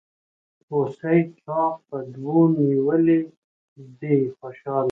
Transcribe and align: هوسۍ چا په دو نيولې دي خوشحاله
هوسۍ 0.67 1.19
چا 1.41 1.59
په 1.87 1.97
دو 2.15 2.35
نيولې 2.57 3.19
دي 3.99 4.17
خوشحاله 4.39 4.89